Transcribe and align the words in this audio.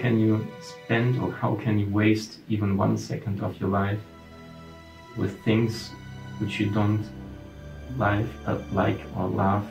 Can 0.00 0.18
you 0.18 0.46
spend 0.60 1.20
or 1.22 1.30
how 1.30 1.54
can 1.56 1.78
you 1.78 1.88
waste 1.90 2.38
even 2.48 2.76
one 2.76 2.96
second 2.96 3.42
of 3.42 3.60
your 3.60 3.68
life 3.68 4.00
with 5.16 5.42
things 5.44 5.90
which 6.38 6.58
you 6.58 6.70
don't 6.70 7.04
like, 7.98 8.26
like 8.72 9.00
or 9.16 9.28
love, 9.28 9.66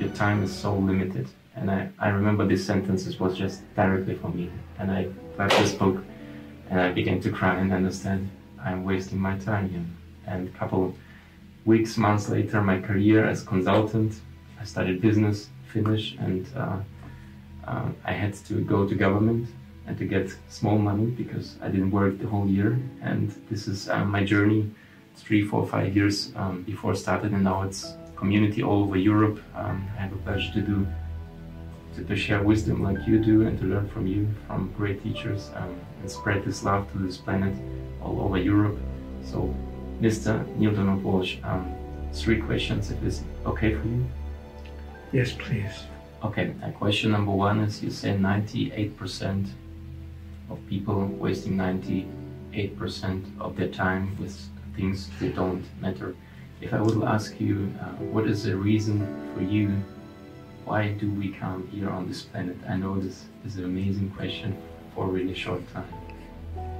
your 0.00 0.10
time 0.10 0.42
is 0.42 0.52
so 0.52 0.74
limited. 0.74 1.28
And 1.56 1.70
I, 1.70 1.88
I 1.98 2.08
remember 2.08 2.46
this 2.46 2.66
sentence 2.66 3.06
was 3.20 3.38
just 3.38 3.62
directly 3.76 4.16
for 4.16 4.28
me. 4.28 4.50
And 4.78 4.90
I 4.90 5.08
read 5.36 5.50
this 5.52 5.72
book 5.72 6.02
and 6.70 6.80
I 6.80 6.90
began 6.90 7.20
to 7.20 7.30
cry 7.30 7.56
and 7.56 7.72
understand 7.72 8.28
I'm 8.64 8.84
wasting 8.84 9.20
my 9.20 9.38
time 9.38 9.68
here. 9.68 9.84
And 10.26 10.48
a 10.48 10.58
couple 10.58 10.96
weeks, 11.64 11.96
months 11.96 12.28
later, 12.28 12.60
my 12.62 12.80
career 12.80 13.24
as 13.24 13.42
consultant, 13.42 14.20
I 14.60 14.64
studied 14.64 15.00
business, 15.00 15.48
Finnish, 15.72 16.16
and 16.18 16.46
uh, 16.56 16.78
uh, 17.66 17.88
I 18.04 18.12
had 18.12 18.34
to 18.46 18.54
go 18.62 18.86
to 18.88 18.94
government 18.94 19.48
and 19.86 19.98
to 19.98 20.04
get 20.04 20.34
small 20.48 20.78
money 20.78 21.06
because 21.06 21.56
I 21.60 21.68
didn't 21.68 21.90
work 21.90 22.18
the 22.18 22.26
whole 22.26 22.48
year. 22.48 22.78
And 23.02 23.30
this 23.50 23.68
is 23.68 23.88
uh, 23.88 24.04
my 24.04 24.24
journey 24.24 24.70
three, 25.16 25.42
four, 25.44 25.66
five 25.66 25.96
years 25.96 26.32
um, 26.36 26.62
before 26.62 26.92
I 26.92 26.94
started, 26.94 27.32
and 27.32 27.44
now 27.44 27.62
it's 27.62 27.94
community 28.16 28.62
all 28.62 28.82
over 28.82 28.96
Europe. 28.96 29.38
Um, 29.54 29.86
I 29.96 30.02
have 30.02 30.12
a 30.12 30.16
pleasure 30.16 30.52
to 30.54 30.60
do 30.60 30.86
to, 31.94 32.02
to, 32.02 32.16
share 32.16 32.42
wisdom 32.42 32.82
like 32.82 33.06
you 33.06 33.18
do, 33.20 33.46
and 33.46 33.56
to 33.60 33.66
learn 33.66 33.88
from 33.88 34.06
you, 34.06 34.28
from 34.48 34.72
great 34.76 35.02
teachers, 35.02 35.50
um, 35.54 35.78
and 36.00 36.10
spread 36.10 36.44
this 36.44 36.64
love 36.64 36.90
to 36.92 36.98
this 36.98 37.16
planet 37.16 37.54
all 38.02 38.20
over 38.20 38.36
Europe. 38.36 38.76
So, 39.24 39.54
Mr. 40.00 40.44
Neale 40.56 40.74
Donald 40.74 41.04
Walsch, 41.04 41.42
um, 41.44 41.72
three 42.12 42.40
questions, 42.40 42.90
if 42.90 43.00
it's 43.04 43.22
okay 43.46 43.74
for 43.74 43.86
you. 43.86 44.04
Yes, 45.12 45.32
please. 45.32 45.84
Okay, 46.24 46.54
question 46.78 47.10
number 47.10 47.32
one 47.32 47.60
is 47.60 47.82
you 47.82 47.90
say 47.90 48.14
98% 48.16 49.46
of 50.48 50.58
people 50.66 51.04
wasting 51.04 51.52
98% 51.52 53.40
of 53.40 53.54
their 53.56 53.68
time 53.68 54.16
with 54.18 54.34
things 54.74 55.10
that 55.20 55.36
don't 55.36 55.62
matter. 55.82 56.16
If 56.62 56.72
I 56.72 56.80
would 56.80 57.04
ask 57.04 57.38
you, 57.38 57.70
uh, 57.78 57.88
what 58.14 58.26
is 58.26 58.44
the 58.44 58.56
reason 58.56 59.06
for 59.34 59.42
you? 59.42 59.76
Why 60.64 60.92
do 60.92 61.10
we 61.10 61.28
come 61.28 61.68
here 61.68 61.90
on 61.90 62.08
this 62.08 62.22
planet? 62.22 62.56
I 62.66 62.76
know 62.76 62.98
this 62.98 63.26
is 63.44 63.56
an 63.56 63.64
amazing 63.66 64.10
question 64.16 64.56
for 64.94 65.04
a 65.04 65.08
really 65.08 65.34
short 65.34 65.60
time. 65.74 65.92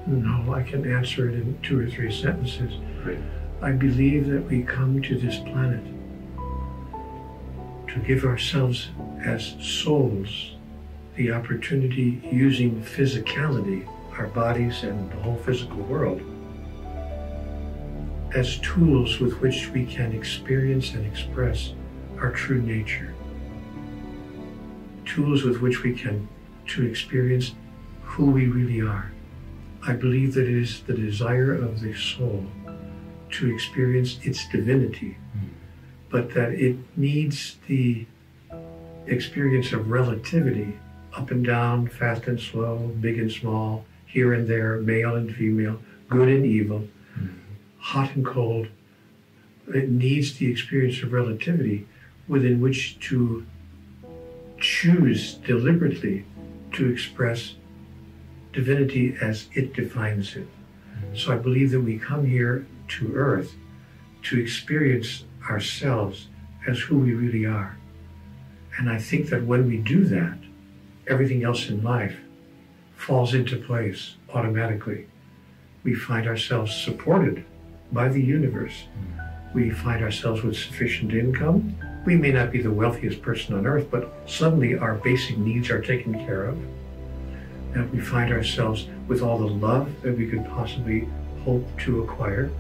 No, 0.06 0.54
I 0.54 0.62
can 0.62 0.90
answer 0.90 1.28
it 1.28 1.34
in 1.34 1.60
two 1.60 1.80
or 1.80 1.90
three 1.90 2.10
sentences. 2.10 2.72
Great. 3.02 3.18
I 3.60 3.72
believe 3.72 4.26
that 4.30 4.44
we 4.48 4.62
come 4.62 5.02
to 5.02 5.18
this 5.18 5.36
planet 5.40 5.84
to 7.94 8.00
give 8.00 8.24
ourselves 8.24 8.88
as 9.24 9.54
souls 9.60 10.56
the 11.14 11.30
opportunity 11.30 12.20
using 12.32 12.82
physicality, 12.82 13.86
our 14.18 14.26
bodies 14.26 14.82
and 14.82 15.10
the 15.12 15.16
whole 15.16 15.36
physical 15.36 15.76
world, 15.76 16.20
as 18.34 18.58
tools 18.58 19.20
with 19.20 19.40
which 19.40 19.70
we 19.70 19.86
can 19.86 20.12
experience 20.12 20.92
and 20.94 21.06
express 21.06 21.72
our 22.18 22.33
true 22.33 22.60
nature. 22.60 23.14
Tools 25.04 25.44
with 25.44 25.60
which 25.60 25.84
we 25.84 25.94
can 25.94 26.28
to 26.66 26.84
experience 26.84 27.54
who 28.02 28.27
we 28.27 28.46
really 28.46 28.80
are. 28.80 29.12
I 29.86 29.92
believe 29.92 30.34
that 30.34 30.48
it 30.48 30.62
is 30.62 30.83
the 30.83 30.94
desire 30.94 31.54
of 31.54 31.80
the 31.80 31.94
soul 31.94 32.44
to 33.33 33.52
experience 33.52 34.18
its 34.22 34.48
divinity, 34.48 35.16
hmm. 35.33 35.48
But 36.14 36.33
that 36.33 36.52
it 36.52 36.77
needs 36.97 37.57
the 37.67 38.07
experience 39.08 39.73
of 39.73 39.91
relativity 39.91 40.79
up 41.13 41.33
and 41.33 41.45
down, 41.45 41.89
fast 41.89 42.29
and 42.29 42.39
slow, 42.39 42.77
big 43.01 43.19
and 43.19 43.33
small, 43.33 43.85
here 44.07 44.33
and 44.33 44.47
there, 44.47 44.77
male 44.77 45.17
and 45.17 45.35
female, 45.35 45.80
good 46.08 46.29
and 46.29 46.47
evil, 46.47 46.86
mm-hmm. 47.19 47.35
hot 47.79 48.14
and 48.14 48.25
cold. 48.25 48.69
It 49.67 49.89
needs 49.89 50.39
the 50.39 50.48
experience 50.48 51.02
of 51.02 51.13
relativity 51.13 51.85
within 52.29 52.61
which 52.61 52.96
to 53.08 53.45
choose 54.61 55.35
deliberately 55.35 56.25
to 56.75 56.89
express 56.91 57.57
divinity 58.52 59.17
as 59.20 59.48
it 59.55 59.75
defines 59.75 60.36
it. 60.36 60.46
Mm-hmm. 60.46 61.17
So 61.17 61.33
I 61.33 61.39
believe 61.39 61.73
that 61.73 61.81
we 61.81 61.98
come 61.98 62.25
here 62.25 62.69
to 63.01 63.14
earth 63.17 63.57
to 64.23 64.41
experience 64.41 65.25
ourselves 65.48 66.28
as 66.66 66.78
who 66.80 66.98
we 66.98 67.14
really 67.14 67.46
are. 67.46 67.77
And 68.78 68.90
I 68.90 68.98
think 68.98 69.28
that 69.30 69.44
when 69.44 69.66
we 69.68 69.77
do 69.78 70.05
that, 70.06 70.38
everything 71.06 71.44
else 71.44 71.68
in 71.68 71.82
life 71.82 72.16
falls 72.96 73.34
into 73.34 73.56
place 73.56 74.16
automatically. 74.33 75.06
We 75.83 75.94
find 75.94 76.27
ourselves 76.27 76.74
supported 76.74 77.44
by 77.92 78.08
the 78.08 78.22
universe. 78.22 78.84
We 79.52 79.70
find 79.70 80.02
ourselves 80.02 80.42
with 80.42 80.56
sufficient 80.56 81.12
income. 81.12 81.77
We 82.04 82.16
may 82.16 82.33
not 82.33 82.50
be 82.50 82.62
the 82.62 82.70
wealthiest 82.70 83.22
person 83.22 83.54
on 83.54 83.66
earth, 83.66 83.88
but 83.90 84.12
suddenly 84.27 84.77
our 84.77 84.94
basic 84.94 85.38
needs 85.38 85.70
are 85.70 85.80
taken 85.80 86.14
care 86.27 86.46
of. 86.46 86.58
And 87.74 87.90
we 87.92 88.00
find 88.00 88.33
ourselves 88.33 88.86
with 89.06 89.22
all 89.22 89.38
the 89.38 89.46
love 89.46 89.90
that 90.02 90.16
we 90.16 90.28
could 90.28 90.44
possibly 90.46 91.08
hope 91.44 91.66
to 91.80 92.02
acquire 92.02 92.50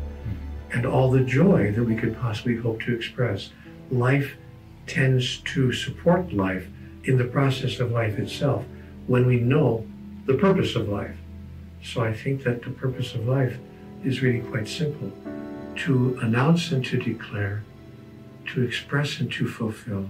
and 0.74 0.84
all 0.84 1.10
the 1.10 1.20
joy 1.20 1.70
that 1.70 1.84
we 1.84 1.94
could 1.94 2.18
possibly 2.18 2.56
hope 2.56 2.82
to 2.82 2.94
express. 2.94 3.50
Life 3.90 4.34
tends 4.88 5.38
to 5.38 5.72
support 5.72 6.32
life 6.32 6.66
in 7.04 7.16
the 7.16 7.24
process 7.24 7.78
of 7.78 7.92
life 7.92 8.18
itself 8.18 8.64
when 9.06 9.24
we 9.24 9.38
know 9.38 9.86
the 10.26 10.34
purpose 10.34 10.74
of 10.74 10.88
life. 10.88 11.16
So 11.82 12.02
I 12.02 12.12
think 12.12 12.42
that 12.42 12.62
the 12.62 12.70
purpose 12.70 13.14
of 13.14 13.28
life 13.28 13.56
is 14.04 14.20
really 14.20 14.40
quite 14.40 14.66
simple 14.66 15.12
to 15.76 16.18
announce 16.22 16.72
and 16.72 16.84
to 16.86 16.98
declare, 16.98 17.62
to 18.46 18.62
express 18.62 19.20
and 19.20 19.30
to 19.32 19.46
fulfill, 19.46 20.08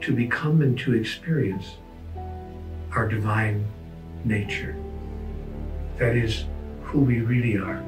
to 0.00 0.14
become 0.14 0.62
and 0.62 0.78
to 0.78 0.94
experience 0.94 1.76
our 2.92 3.06
divine 3.08 3.66
nature. 4.24 4.74
That 5.98 6.16
is 6.16 6.44
who 6.82 7.00
we 7.00 7.20
really 7.20 7.58
are. 7.58 7.82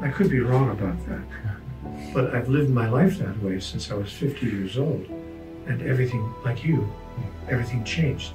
I 0.00 0.10
could 0.10 0.30
be 0.30 0.40
wrong 0.40 0.70
about 0.70 0.96
that, 1.08 1.22
but 2.12 2.34
I've 2.34 2.48
lived 2.48 2.70
my 2.70 2.88
life 2.88 3.18
that 3.18 3.40
way 3.42 3.60
since 3.60 3.90
I 3.90 3.94
was 3.94 4.12
50 4.12 4.46
years 4.46 4.78
old, 4.78 5.06
and 5.66 5.82
everything, 5.82 6.32
like 6.44 6.64
you, 6.64 6.92
everything 7.48 7.84
changed. 7.84 8.34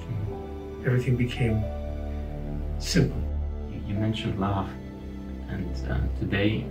Everything 0.84 1.16
became 1.16 1.62
simple. 2.78 3.22
You 3.86 3.94
mentioned 3.94 4.40
love 4.40 4.68
and 5.50 5.90
uh, 5.90 5.98
today 6.18 6.64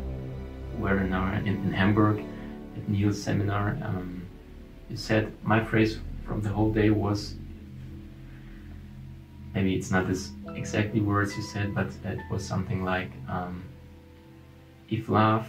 we're 0.78 1.00
in, 1.00 1.14
our, 1.14 1.34
in, 1.36 1.48
in, 1.48 1.74
Hamburg 1.74 2.24
at 2.78 2.88
Neale's 2.88 3.22
seminar. 3.22 3.78
Um, 3.82 4.26
you 4.90 4.98
said 4.98 5.32
my 5.44 5.64
phrase 5.64 6.00
from 6.26 6.42
the 6.42 6.50
whole 6.50 6.72
day 6.72 6.90
was 6.90 7.36
maybe 9.54 9.76
it's 9.76 9.92
not 9.92 10.10
as 10.10 10.32
exactly 10.56 11.02
words 11.02 11.36
you 11.36 11.44
said, 11.44 11.76
but 11.76 11.88
it 12.06 12.20
was 12.32 12.46
something 12.46 12.84
like 12.84 13.12
um, 13.28 13.64
if 14.90 15.10
love 15.10 15.48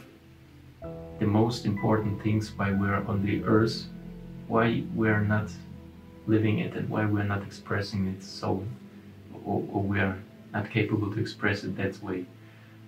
the 1.19 1.27
most 1.27 1.67
important 1.67 2.23
things 2.23 2.53
why 2.57 2.73
we're 2.73 3.03
on 3.07 3.25
the 3.25 3.45
earth, 3.45 3.87
why 4.49 4.83
we're 4.95 5.21
not 5.21 5.51
living 6.27 6.59
it 6.59 6.75
and 6.75 6.89
why 6.89 7.05
we're 7.05 7.25
not 7.25 7.43
expressing 7.43 8.07
it 8.09 8.23
so 8.23 8.65
or, 9.45 9.63
or 9.73 9.83
we're 9.83 10.19
not 10.53 10.71
capable 10.71 11.13
to 11.13 11.21
express 11.21 11.65
it 11.65 11.77
that 11.77 12.03
way. 12.03 12.27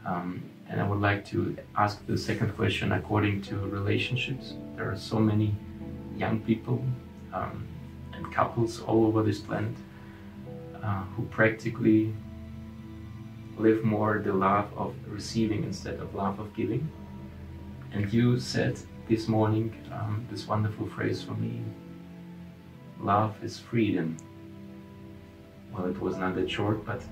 Um, 0.04 0.43
and 0.69 0.81
I 0.81 0.88
would 0.88 1.00
like 1.00 1.25
to 1.26 1.56
ask 1.76 2.04
the 2.06 2.16
second 2.16 2.56
question 2.56 2.93
according 2.93 3.43
to 3.43 3.56
relationships. 3.56 4.54
There 4.76 4.90
are 4.90 4.96
so 4.96 5.19
many 5.19 5.54
young 6.16 6.40
people 6.40 6.82
um, 7.32 7.66
and 8.14 8.32
couples 8.32 8.81
all 8.81 9.04
over 9.06 9.22
this 9.22 9.38
planet 9.38 9.76
uh, 10.82 11.02
who 11.14 11.25
practically 11.26 12.14
live 13.58 13.84
more 13.84 14.20
the 14.25 14.32
love 14.32 14.72
of 14.76 14.94
receiving 15.06 15.64
instead 15.64 16.00
of 16.00 16.14
love 16.14 16.38
of 16.38 16.54
giving. 16.54 16.90
And 17.93 18.12
you 18.12 18.38
said 18.40 18.78
this 19.08 19.28
morning 19.28 19.75
um, 19.93 20.26
this 20.31 20.46
wonderful 20.46 20.87
phrase 20.87 21.22
for 21.22 21.34
me 21.34 21.60
love 23.00 23.34
is 23.43 23.58
freedom. 23.58 24.16
Well, 25.72 25.87
it 25.87 26.00
was 26.00 26.16
not 26.16 26.34
that 26.37 26.50
short, 26.50 26.84
but 26.87 27.02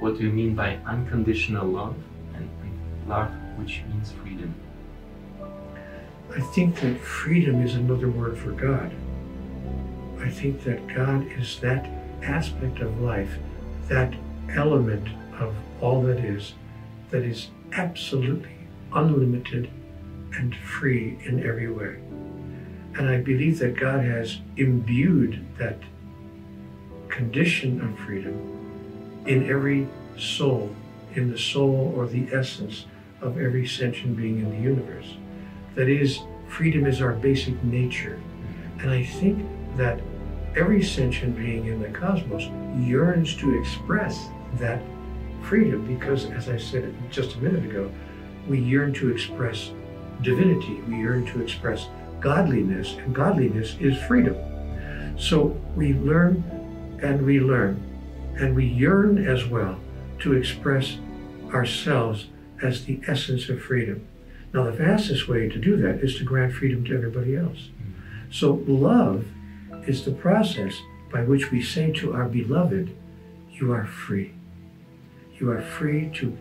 what 0.00 0.18
do 0.18 0.24
you 0.24 0.30
mean 0.30 0.54
by 0.54 0.76
unconditional 0.86 1.66
love 1.66 1.96
and, 2.34 2.50
and 2.62 3.08
love 3.08 3.30
which 3.56 3.82
means 3.88 4.12
freedom? 4.12 4.54
I 6.34 6.40
think 6.40 6.80
that 6.80 7.00
freedom 7.00 7.64
is 7.64 7.74
another 7.74 8.10
word 8.10 8.36
for 8.36 8.52
God. 8.52 8.92
I 10.20 10.28
think 10.28 10.62
that 10.64 10.86
God 10.88 11.26
is 11.38 11.58
that 11.60 11.88
aspect 12.22 12.80
of 12.80 13.00
life, 13.00 13.38
that 13.88 14.12
element 14.50 15.08
of 15.38 15.54
all 15.80 16.02
that 16.02 16.18
is, 16.18 16.54
that 17.10 17.22
is 17.22 17.48
absolutely 17.72 18.56
unlimited 18.92 19.70
and 20.36 20.54
free 20.56 21.18
in 21.24 21.44
every 21.46 21.70
way. 21.70 21.96
And 22.96 23.08
I 23.08 23.18
believe 23.18 23.58
that 23.60 23.76
God 23.76 24.04
has 24.04 24.38
imbued 24.56 25.44
that 25.58 25.78
condition 27.08 27.80
of 27.80 27.98
freedom 27.98 29.24
in 29.26 29.48
every 29.48 29.88
soul, 30.16 30.74
in 31.14 31.30
the 31.30 31.38
soul 31.38 31.92
or 31.96 32.06
the 32.06 32.28
essence 32.32 32.86
of 33.20 33.38
every 33.38 33.66
sentient 33.66 34.16
being 34.16 34.38
in 34.38 34.50
the 34.50 34.58
universe. 34.58 35.16
That 35.74 35.88
is, 35.88 36.20
freedom 36.48 36.86
is 36.86 37.00
our 37.00 37.12
basic 37.12 37.62
nature. 37.64 38.20
And 38.80 38.90
I 38.90 39.04
think 39.04 39.44
that 39.76 40.00
every 40.56 40.82
sentient 40.82 41.36
being 41.36 41.66
in 41.66 41.80
the 41.80 41.88
cosmos 41.88 42.44
yearns 42.78 43.36
to 43.36 43.58
express 43.60 44.28
that 44.54 44.80
freedom 45.42 45.86
because, 45.86 46.26
as 46.26 46.48
I 46.48 46.56
said 46.56 46.94
just 47.10 47.36
a 47.36 47.38
minute 47.38 47.64
ago, 47.64 47.90
we 48.48 48.58
yearn 48.58 48.92
to 48.94 49.10
express 49.10 49.70
divinity, 50.22 50.80
we 50.88 50.96
yearn 50.96 51.26
to 51.26 51.42
express 51.42 51.88
godliness, 52.20 52.94
and 52.94 53.14
godliness 53.14 53.76
is 53.80 54.00
freedom. 54.02 54.36
So 55.18 55.56
we 55.76 55.94
learn 55.94 56.44
and 57.02 57.24
we 57.24 57.40
learn, 57.40 57.82
and 58.36 58.54
we 58.54 58.66
yearn 58.66 59.26
as 59.26 59.46
well 59.46 59.78
to 60.20 60.32
express 60.32 60.98
ourselves 61.52 62.26
as 62.62 62.84
the 62.84 63.00
essence 63.06 63.48
of 63.48 63.62
freedom. 63.62 64.06
Now, 64.52 64.64
the 64.64 64.72
fastest 64.72 65.28
way 65.28 65.48
to 65.48 65.58
do 65.58 65.76
that 65.76 66.00
is 66.02 66.16
to 66.16 66.24
grant 66.24 66.54
freedom 66.54 66.84
to 66.86 66.94
everybody 66.94 67.36
else. 67.36 67.68
So, 68.30 68.62
love 68.66 69.26
is 69.86 70.04
the 70.04 70.12
process 70.12 70.80
by 71.12 71.22
which 71.22 71.50
we 71.50 71.62
say 71.62 71.92
to 71.92 72.14
our 72.14 72.28
beloved, 72.28 72.94
You 73.50 73.72
are 73.72 73.86
free. 73.86 74.34
You 75.38 75.50
are 75.50 75.62
free 75.62 76.10
to 76.14 76.36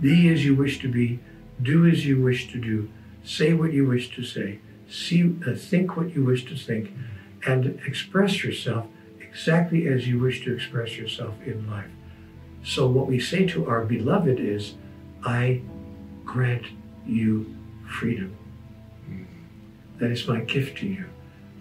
be 0.00 0.28
as 0.28 0.44
you 0.44 0.56
wish 0.56 0.80
to 0.80 0.88
be, 0.88 1.20
do 1.60 1.86
as 1.86 2.04
you 2.04 2.20
wish 2.20 2.50
to 2.52 2.58
do, 2.58 2.90
say 3.24 3.52
what 3.52 3.72
you 3.72 3.86
wish 3.86 4.14
to 4.16 4.24
say, 4.24 4.58
see, 4.88 5.34
uh, 5.46 5.54
think 5.54 5.96
what 5.96 6.14
you 6.14 6.24
wish 6.24 6.44
to 6.46 6.56
think, 6.56 6.92
and 7.46 7.80
express 7.86 8.42
yourself 8.42 8.86
exactly 9.20 9.86
as 9.86 10.08
you 10.08 10.18
wish 10.18 10.44
to 10.44 10.54
express 10.54 10.96
yourself 10.96 11.34
in 11.46 11.70
life. 11.70 11.90
So, 12.64 12.88
what 12.88 13.06
we 13.06 13.20
say 13.20 13.46
to 13.48 13.66
our 13.66 13.84
beloved 13.84 14.38
is, 14.38 14.74
I 15.24 15.62
grant 16.24 16.64
you 17.06 17.54
freedom. 17.88 18.36
That 19.98 20.10
is 20.10 20.26
my 20.26 20.40
gift 20.40 20.78
to 20.78 20.86
you. 20.86 21.04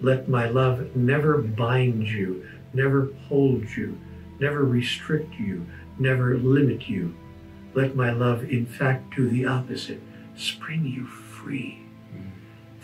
Let 0.01 0.27
my 0.27 0.47
love 0.47 0.95
never 0.95 1.37
bind 1.37 2.07
you, 2.07 2.47
never 2.73 3.13
hold 3.27 3.69
you, 3.75 3.99
never 4.39 4.63
restrict 4.63 5.35
you, 5.35 5.65
never 6.01 6.37
limit 6.37 6.89
you. 6.89 7.15
Let 7.73 7.95
my 7.95 8.11
love, 8.11 8.43
in 8.43 8.65
fact, 8.65 9.15
do 9.15 9.29
the 9.29 9.45
opposite 9.45 10.01
spring 10.35 10.85
you 10.85 11.05
free. 11.05 11.79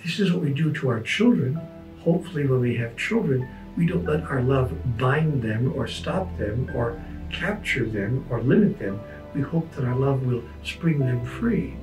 This 0.04 0.20
is 0.20 0.32
what 0.32 0.44
we 0.44 0.54
do 0.54 0.72
to 0.74 0.90
our 0.90 1.02
children. 1.02 1.60
Hopefully, 2.00 2.46
when 2.46 2.62
we 2.62 2.78
have 2.78 2.96
children, 2.96 3.50
we 3.76 3.86
don't 3.86 4.06
let 4.06 4.24
our 4.24 4.42
love 4.42 4.98
bind 4.98 5.42
them 5.42 5.74
or 5.76 5.88
stop 5.88 6.38
them 6.38 6.72
or 6.74 7.02
capture 7.30 7.86
them 7.86 8.26
or 8.30 8.42
limit 8.42 8.80
them. 8.80 9.00
We 9.36 9.42
hope 9.42 9.70
that 9.76 9.86
our 9.86 9.96
love 9.96 10.26
will 10.26 10.44
spring 10.64 11.00
them 11.00 11.26
free. 11.26 11.76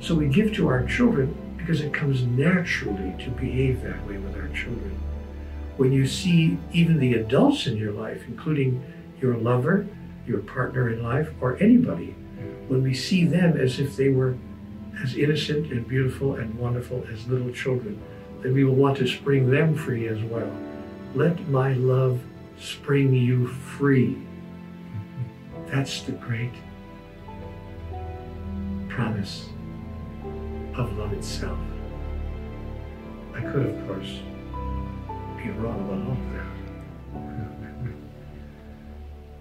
So 0.00 0.14
we 0.14 0.26
give 0.26 0.52
to 0.54 0.68
our 0.68 0.84
children 0.86 1.36
because 1.56 1.80
it 1.80 1.94
comes 1.94 2.22
naturally 2.22 3.14
to 3.22 3.30
behave 3.30 3.82
that 3.82 4.04
way 4.06 4.16
with 4.16 4.36
our 4.36 4.48
children. 4.48 4.98
When 5.76 5.92
you 5.92 6.06
see 6.06 6.58
even 6.72 6.98
the 6.98 7.14
adults 7.14 7.66
in 7.66 7.76
your 7.76 7.92
life, 7.92 8.22
including 8.26 8.82
your 9.20 9.36
lover, 9.36 9.86
your 10.26 10.40
partner 10.40 10.90
in 10.90 11.02
life, 11.02 11.30
or 11.40 11.56
anybody, 11.56 12.14
when 12.68 12.82
we 12.82 12.94
see 12.94 13.24
them 13.24 13.56
as 13.56 13.80
if 13.80 13.96
they 13.96 14.08
were 14.08 14.36
as 15.02 15.14
innocent 15.14 15.72
and 15.72 15.86
beautiful 15.88 16.34
and 16.34 16.54
wonderful 16.58 17.04
as 17.12 17.26
little 17.26 17.50
children, 17.52 18.00
then 18.42 18.54
we 18.54 18.64
will 18.64 18.74
want 18.74 18.96
to 18.98 19.06
spring 19.06 19.50
them 19.50 19.74
free 19.74 20.08
as 20.08 20.22
well. 20.24 20.50
Let 21.14 21.48
my 21.48 21.72
love 21.74 22.20
spring 22.58 23.12
you 23.14 23.46
free. 23.48 24.16
That's 25.66 26.02
the 26.02 26.12
great 26.12 26.52
promise 28.88 29.48
of 30.74 30.96
love 30.98 31.12
itself. 31.12 31.58
I 33.34 33.40
could, 33.40 33.66
of 33.66 33.86
course, 33.86 34.20
be 35.42 35.50
wrong 35.50 35.80
about 35.80 36.08
all 36.08 36.16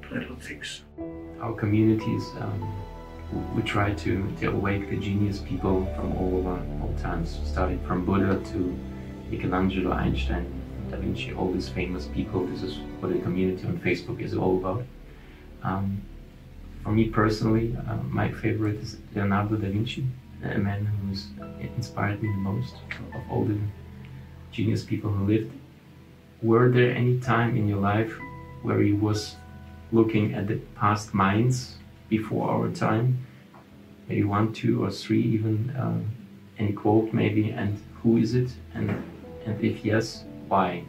Think 0.09 0.65
so. 0.65 0.81
Our 1.39 1.53
communities, 1.53 2.23
um, 2.39 3.55
we 3.55 3.61
try 3.61 3.93
to, 3.93 4.35
to 4.39 4.47
awake 4.47 4.89
the 4.89 4.97
genius 4.97 5.39
people 5.39 5.85
from 5.95 6.17
all 6.17 6.37
over, 6.37 6.59
all 6.81 6.95
times, 6.99 7.39
starting 7.45 7.79
from 7.85 8.05
Buddha 8.05 8.41
to 8.51 8.79
Michelangelo, 9.29 9.91
Einstein, 9.91 10.51
Da 10.89 10.97
Vinci, 10.97 11.33
all 11.33 11.51
these 11.51 11.69
famous 11.69 12.07
people. 12.07 12.47
This 12.47 12.63
is 12.63 12.79
what 12.99 13.13
the 13.13 13.19
community 13.19 13.67
on 13.67 13.77
Facebook 13.79 14.19
is 14.19 14.35
all 14.35 14.57
about. 14.57 14.83
Um, 15.61 16.01
for 16.83 16.91
me 16.91 17.09
personally, 17.09 17.77
uh, 17.87 17.97
my 17.97 18.31
favorite 18.31 18.77
is 18.77 18.97
Leonardo 19.13 19.57
da 19.57 19.69
Vinci, 19.69 20.07
a 20.43 20.57
man 20.57 20.85
who's 20.85 21.27
inspired 21.75 22.23
me 22.23 22.29
the 22.29 22.37
most 22.37 22.73
of 23.13 23.21
all 23.29 23.45
the 23.45 23.59
genius 24.51 24.83
people 24.83 25.11
who 25.11 25.27
lived. 25.27 25.51
Were 26.41 26.71
there 26.71 26.95
any 26.95 27.19
time 27.19 27.55
in 27.55 27.67
your 27.67 27.79
life 27.79 28.17
where 28.63 28.81
you 28.81 28.95
was 28.95 29.35
looking 29.91 30.33
at 30.33 30.47
the 30.47 30.55
past 30.75 31.13
minds 31.13 31.77
before 32.09 32.49
our 32.49 32.69
time? 32.69 33.25
Maybe 34.07 34.23
one, 34.23 34.53
two, 34.53 34.83
or 34.83 34.91
three, 34.91 35.21
even 35.21 35.69
uh, 35.71 35.99
any 36.57 36.73
quote, 36.73 37.13
maybe, 37.13 37.51
and 37.51 37.79
who 38.01 38.17
is 38.17 38.33
it? 38.35 38.51
And 38.73 38.89
and 39.45 39.63
if 39.63 39.85
yes, 39.85 40.23
why? 40.47 40.83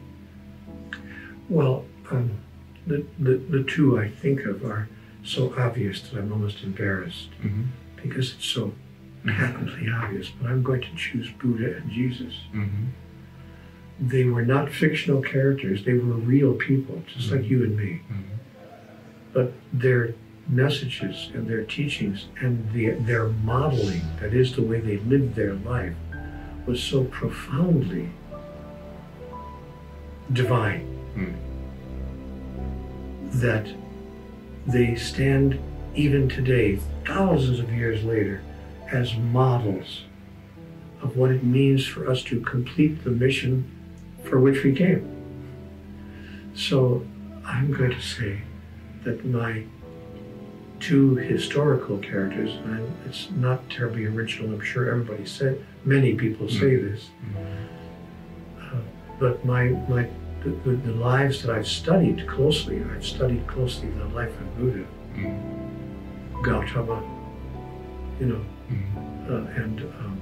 Well, 1.49 1.85
um, 2.11 2.31
the, 2.87 3.05
the, 3.19 3.35
the 3.37 3.62
two 3.64 3.99
I 3.99 4.08
think 4.08 4.44
of 4.44 4.64
are 4.64 4.88
so 5.23 5.55
obvious 5.56 6.00
that 6.02 6.19
I'm 6.19 6.32
almost 6.32 6.62
embarrassed 6.62 7.30
Mm-hmm. 7.42 7.62
because 8.02 8.35
it's 8.35 8.47
so 8.47 8.73
patently 9.26 9.88
obvious. 9.92 10.30
But 10.30 10.50
I'm 10.50 10.62
going 10.62 10.80
to 10.80 10.95
choose 10.97 11.30
Buddha 11.40 11.76
and 11.76 11.90
Jesus. 11.90 12.35
Mm-hmm. 12.54 12.87
They 14.09 14.25
were 14.25 14.45
not 14.47 14.71
fictional 14.71 15.21
characters, 15.21 15.85
they 15.85 15.92
were 15.92 16.14
real 16.14 16.54
people, 16.54 17.02
just 17.07 17.30
like 17.30 17.45
you 17.45 17.62
and 17.64 17.76
me. 17.76 18.00
But 19.33 19.53
their 19.73 20.15
messages 20.49 21.31
and 21.33 21.47
their 21.49 21.65
teachings 21.65 22.27
and 22.41 22.71
the, 22.73 22.91
their 22.91 23.29
modeling, 23.29 24.03
that 24.21 24.35
is 24.35 24.55
the 24.55 24.63
way 24.63 24.81
they 24.81 24.99
lived 24.99 25.35
their 25.35 25.55
life, 25.55 25.95
was 26.67 26.83
so 26.83 27.05
profoundly 27.05 28.11
divine 30.33 30.87
Mm. 31.17 31.35
that 33.41 33.67
they 34.67 34.95
stand 34.95 35.59
even 35.95 36.29
today, 36.29 36.79
thousands 37.05 37.59
of 37.59 37.73
years 37.73 38.05
later, 38.05 38.43
as 38.93 39.17
models 39.17 40.05
of 41.03 41.17
what 41.17 41.31
it 41.31 41.43
means 41.43 41.85
for 41.87 42.09
us 42.09 42.23
to 42.23 42.41
complete 42.43 43.03
the 43.03 43.11
mission 43.11 43.69
for 44.23 44.39
which 44.39 44.63
we 44.63 44.73
came. 44.73 45.05
So 46.55 47.05
I'm 47.45 47.73
going 47.73 47.91
to 47.91 48.01
say 48.03 48.43
that 49.04 49.25
my 49.25 49.64
two 50.78 51.16
historical 51.16 51.99
characters, 51.99 52.54
and 52.64 52.90
it's 53.07 53.28
not 53.33 53.69
terribly 53.69 54.07
original, 54.07 54.52
I'm 54.54 54.61
sure 54.62 54.90
everybody 54.90 55.26
said, 55.26 55.64
many 55.85 56.14
people 56.14 56.49
say 56.49 56.76
this, 56.76 57.11
uh, 57.37 58.76
but 59.19 59.45
my, 59.45 59.69
my 59.88 60.09
the, 60.42 60.50
the, 60.64 60.71
the 60.76 60.92
lives 60.92 61.42
that 61.42 61.54
I've 61.54 61.66
studied 61.66 62.26
closely, 62.26 62.83
I've 62.95 63.04
studied 63.04 63.47
closely 63.47 63.90
the 63.90 64.07
life 64.07 64.33
of 64.40 64.57
Buddha, 64.59 64.87
Mm-hmm. 65.16 66.42
Gautama, 66.42 67.02
you 68.21 68.26
know, 68.26 68.40
Mm-hmm. 68.71 69.35
uh, 69.35 69.62
and 69.62 69.80
um, 69.80 70.21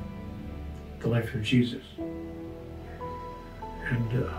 the 1.01 1.09
life 1.09 1.35
of 1.35 1.43
Jesus. 1.43 1.85
And 3.91 4.25
uh, 4.25 4.31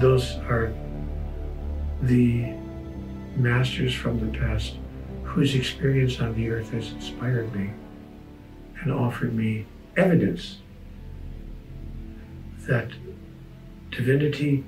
those 0.00 0.36
are 0.48 0.72
the 2.02 2.52
masters 3.36 3.94
from 3.94 4.18
the 4.20 4.38
past 4.38 4.74
whose 5.22 5.54
experience 5.54 6.20
on 6.20 6.34
the 6.34 6.50
earth 6.50 6.70
has 6.70 6.90
inspired 6.92 7.54
me 7.54 7.70
and 8.82 8.92
offered 8.92 9.34
me 9.34 9.64
evidence 9.96 10.58
that 12.66 12.90
divinity 13.90 14.64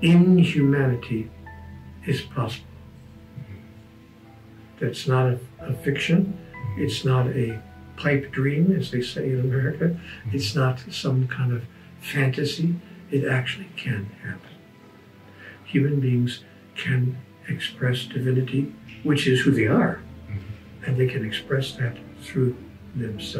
in 0.00 0.38
humanity 0.38 1.30
is 2.06 2.20
possible. 2.20 2.66
That's 4.80 5.06
not 5.06 5.26
a, 5.26 5.40
a 5.60 5.74
fiction. 5.74 6.38
It's 6.76 7.04
not 7.04 7.28
a 7.28 7.60
pipe 7.96 8.32
dream, 8.32 8.74
as 8.76 8.90
they 8.90 9.02
say 9.02 9.30
in 9.30 9.40
America. 9.40 9.98
It's 10.32 10.54
not 10.54 10.82
some 10.90 11.28
kind 11.28 11.52
of 11.52 11.64
fantasy. 12.00 12.74
It 13.10 13.24
actually 13.24 13.68
can 13.76 14.06
happen. 14.22 14.40
Human 15.72 16.00
beings 16.00 16.44
can 16.76 17.16
express 17.48 18.04
divinity, 18.04 18.74
which 19.04 19.26
is 19.26 19.40
who 19.40 19.50
they 19.50 19.66
are, 19.66 20.02
mm-hmm. 20.28 20.84
and 20.84 20.98
they 20.98 21.06
can 21.06 21.24
express 21.24 21.72
that 21.76 21.96
through 22.20 22.54
themselves. 22.94 23.30